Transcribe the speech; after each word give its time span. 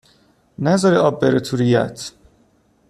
نذاری 0.59 0.97
آب 0.97 1.21
بره 1.21 1.39
تو 1.39 1.57
ریه 1.57 1.79
ات 1.79 2.11